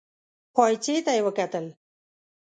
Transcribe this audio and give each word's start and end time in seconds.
پايڅې 0.55 0.95
ته 1.05 1.11
يې 1.15 1.21
وکتل. 1.27 1.65